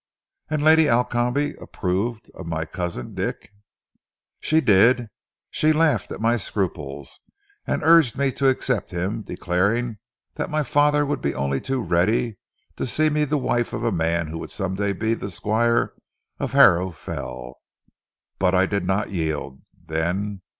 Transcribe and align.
"And 0.49 0.63
Lady 0.63 0.87
Alcombe 0.89 1.53
approved 1.61 2.31
of 2.33 2.47
my 2.47 2.65
cousin 2.65 3.13
Dick?" 3.13 3.51
"She 4.39 4.59
did. 4.59 5.11
She 5.51 5.73
laughed 5.73 6.11
at 6.11 6.19
my 6.19 6.37
scruples, 6.37 7.19
and 7.67 7.83
urged 7.83 8.17
me 8.17 8.31
to 8.31 8.47
accept 8.49 8.89
him, 8.89 9.21
declaring 9.21 9.99
that 10.33 10.49
my 10.49 10.63
father 10.63 11.05
would 11.05 11.21
be 11.21 11.35
only 11.35 11.61
too 11.61 11.83
ready 11.83 12.39
to 12.77 12.87
see 12.87 13.11
me 13.11 13.25
the 13.25 13.37
wife 13.37 13.73
of 13.73 13.83
a 13.83 13.91
man 13.91 14.25
who 14.25 14.39
would 14.39 14.49
some 14.49 14.73
day 14.73 14.91
be 14.91 15.13
the 15.13 15.29
Squire 15.29 15.93
of 16.39 16.53
Harrow 16.53 16.89
Fell. 16.89 17.59
But 18.39 18.55
I 18.55 18.65
did 18.65 18.83
not 18.85 19.11
yield 19.11 19.61
then. 19.85 20.41